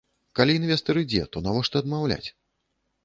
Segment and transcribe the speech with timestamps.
[0.39, 2.27] Калі інвестар ідзе, то навошта адмаўляць?